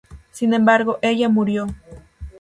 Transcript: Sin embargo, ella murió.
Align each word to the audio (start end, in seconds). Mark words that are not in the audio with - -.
Sin 0.31 0.55
embargo, 0.55 0.97
ella 1.03 1.29
murió. 1.29 1.67